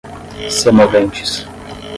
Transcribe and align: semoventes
semoventes 0.59 1.45